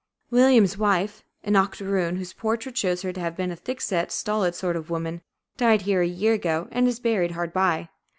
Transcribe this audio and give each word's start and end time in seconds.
Williams's 0.31 0.79
wife, 0.79 1.23
an 1.43 1.55
octoroon, 1.55 2.15
whose 2.15 2.33
portrait 2.33 2.75
shows 2.75 3.03
her 3.03 3.13
to 3.13 3.19
have 3.19 3.37
been 3.37 3.51
a 3.51 3.55
thick 3.55 3.79
set, 3.79 4.11
stolid 4.11 4.55
sort 4.55 4.75
of 4.75 4.89
woman, 4.89 5.21
died 5.57 5.83
here, 5.83 6.01
a 6.01 6.07
year 6.07 6.33
ago, 6.33 6.67
and 6.71 6.87
is 6.87 6.99
buried 6.99 7.33
hard 7.33 7.53
by. 7.53 7.87